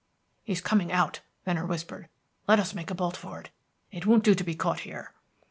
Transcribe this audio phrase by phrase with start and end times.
[0.41, 2.09] "He's coming out," Venner whispered.
[2.47, 3.51] "Let us make a bolt for it.
[3.91, 5.13] It won't do to be caught here."